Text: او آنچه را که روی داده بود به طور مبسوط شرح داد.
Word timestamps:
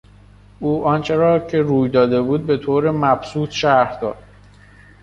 او 0.59 0.85
آنچه 0.85 1.15
را 1.15 1.39
که 1.39 1.61
روی 1.61 1.89
داده 1.89 2.21
بود 2.21 2.45
به 2.45 2.57
طور 2.57 2.91
مبسوط 2.91 3.51
شرح 3.51 3.99
داد. 3.99 4.17